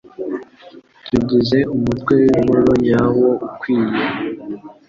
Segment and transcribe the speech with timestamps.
[1.07, 4.01] tugize umutwe winkuru nyawo ukwiye